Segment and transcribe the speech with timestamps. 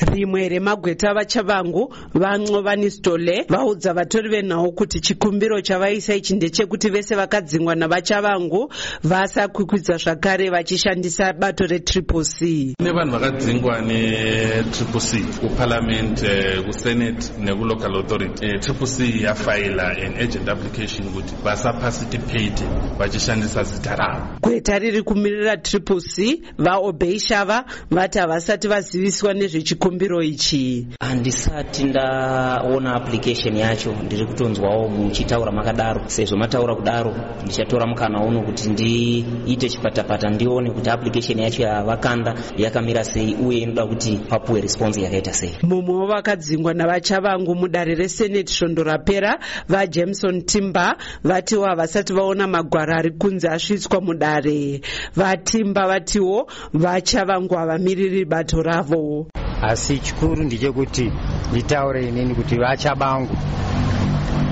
[0.00, 7.74] rimwe remagweta vachavangu vanxovani stole vaudza vatori venhau kuti chikumbiro chavaisa ichi ndechekuti vese vakadzingwa
[7.74, 8.72] navachavangu
[9.02, 12.74] vasakwikwidza zvakare vachishandisa bato retriple c.
[12.78, 18.46] Kune vanhu vakadzingwa netriple c kuparliament eh, kusenate nekulocal authority.
[18.46, 22.64] Eh, triple c yafaila an agent application kuti vasaparticipate
[22.98, 24.26] vachishandisa zita ravo.
[24.40, 29.87] Gweta riri kumirira triple c vaobei shava vati havasati vaziviswa nezvechikumbiro
[30.22, 30.86] ichi.
[31.00, 36.02] Handisati ndaona application yacho ndiri kutonzwawo muchitaura makadaro.
[36.06, 37.14] Sezvo mataura kudaro
[37.44, 43.86] ndichatora mukana uno kuti ndiite chipatapata ndione kuti application yacho yavakanda yakamira sei uye inoda
[43.86, 45.50] kuti papuwe response yakaita sei.
[45.62, 53.48] Mumwewo vakadzingwa navachavangu mudare reseneti svondo rapera vajameson timber vatiwo havasati vaona magwara ari kunze
[53.48, 54.80] asvitswa mudare.
[55.16, 59.26] Vatimba vatiwo vachavangu havamiriri bato ravo
[59.62, 61.12] asi chikuru ndechekuti
[61.50, 63.36] nditaure inini kuti vachabangu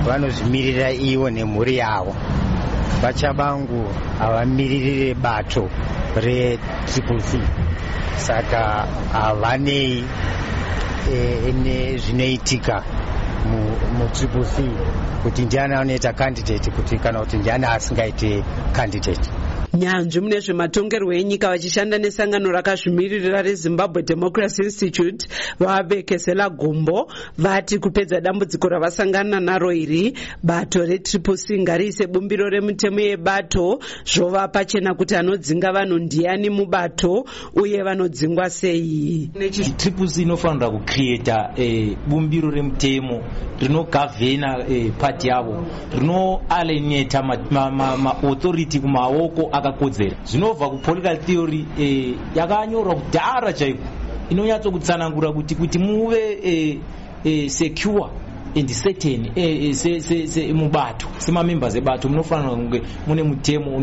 [0.07, 2.15] vanozvimirira ivo nemhuri yavo
[3.03, 5.71] vachabangu havamiriri bato
[6.17, 7.39] retriple c.
[8.17, 10.05] Saka havanei
[11.15, 12.83] e, nezvinoitika
[13.99, 14.63] mutriple c
[15.23, 19.31] kuti ndiani anoita candidate kuti kana kuti ndiani asingaite candidate
[19.77, 28.69] nyanzvi mune zvematongerwo enyika vachishanda nesangano rakazvimiririra rezimbabwe democracy institute vavekesela gombo vati kupedza dambudziko
[28.69, 35.99] ravasangana naro iri bato retriple c ngariise bumbiro remutemo yebato zvova pachena kuti anodzinga vanhu
[35.99, 39.31] ndiani mubato uye vanodzingwa sei.
[39.77, 43.23] Triple c inofanira kucreata eh, bumbiro remutemo
[43.61, 45.65] rinogavhena eh, pati yavo.
[45.99, 50.17] Rinoalineta maauthority ma, ma kumaoko akakodzera.
[50.25, 53.83] Zvinobva kupolitical theory eh, yakanyorwa kudhara chaiko?
[54.31, 56.79] Inonyatsokutsanangura kuti kuti muve eh,
[57.25, 58.11] eh, secure
[58.57, 62.09] and certain eh, eh, se, se, se, mubato semamembers ebato.
[62.09, 63.77] Munofanira kunge mune mutemo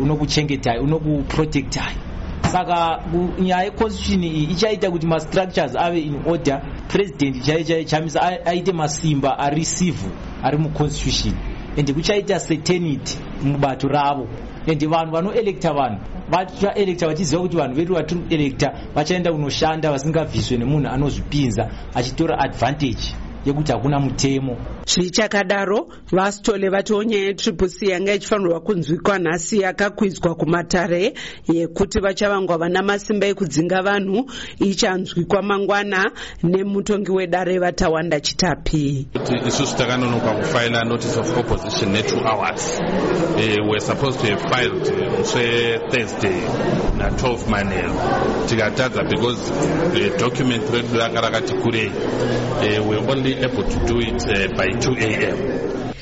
[0.00, 2.07] unokuchengetai eh, unokuprotectai
[2.48, 3.02] saka
[3.38, 6.62] nyaya yeconstitution iyi ichaita kuti mastructures ave in order.
[6.88, 10.06] President chai chai chamisa aite masimba areceive
[10.42, 11.34] ari muconstitution.
[11.76, 14.26] Ende kuchaita certainty mubato ravo.
[14.66, 15.98] Ende vanhu vanoelecta vanhu
[16.30, 23.14] vachaelecta vachiziva kuti vanhu vedu vatiri kuelecta vachaenda kunoshanda vasingabviswe nemunhu anozvipinza achitora advantage
[23.48, 24.56] yekuti hakuna mutemo.
[24.86, 31.14] Zvichakadaro vastole vatiwo nyaya yetriple c yanga ichifanirwa kunzwikwa nhasi yakakwidzwa kumatare
[31.52, 36.10] yekuti vachavangwa vana masimba ekudzinga vanhu ichanzwikwa mangwana
[36.42, 39.06] nemutongi wedare vatawanda chitapi.
[39.46, 42.80] Isusu takanonoka kufaila notice of opposition ne2 hours.
[42.80, 44.84] Uh, were supposed to have filed
[45.24, 46.40] swethursday
[46.98, 47.92] na12 manero
[48.46, 51.88] tikatadza because uh, document redu ranga rakati kurei.
[51.88, 55.38] Uh, were only able to do it uh, by 2 am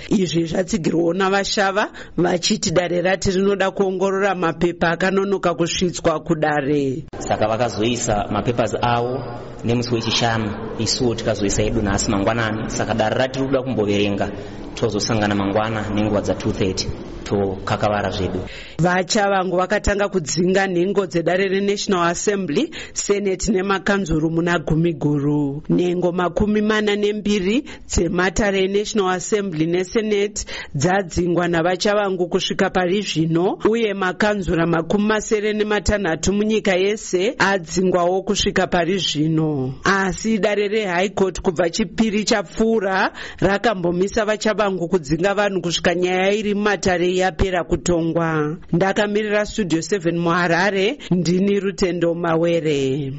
[0.08, 8.74] izvi zvatsigirwawo navashava vachiti dare rati rinoda kuongorora mapepa akanonoka kusvitswa kudare saka vakazoisa mapepers
[8.82, 9.22] avo
[9.64, 12.70] nemusi wechishanu isuwo tikazoisa edu nhasi mangwanani.
[12.70, 14.30] Saka dare rati rikuda kumboverenga
[14.74, 16.86] tozosangana mangwana nenguva dza230
[17.26, 18.40] tokakavara zvedu.
[18.78, 26.96] Vachavangu vakatanga kudzinga nhengo dzedare renational assembly senate nemakanzuru muna gumi guru nhengo makumi mana
[26.96, 36.32] nembiri dzematare enational assembly nesenate dzadzingwa navachavangu kusvika pari zvino uye makanzura makumi masere nematanhatu
[36.32, 39.74] munyika yese adzingwawo kusvika pari zvino.
[39.84, 47.16] Asi dare rehigh court kubva chipiri chapfuura rakambomisa vachavangu kudzinga vanhu kusvika nyaya iri mumatare
[47.16, 48.56] yapera kutongwa.
[48.72, 53.12] Ndakamirira studio 7 muharare ndini rutendo mawere